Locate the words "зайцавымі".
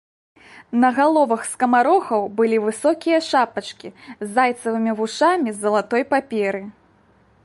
4.39-4.91